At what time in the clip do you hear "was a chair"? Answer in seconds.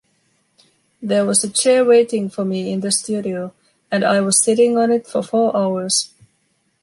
1.27-1.85